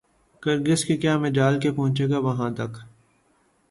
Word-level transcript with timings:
کرگس 0.43 0.85
کی 0.85 0.97
کیا 0.97 1.17
مجال 1.17 1.59
کہ 1.59 1.71
پہنچے 1.71 2.09
گا 2.09 2.19
وہاں 2.19 2.49
تک 2.57 2.77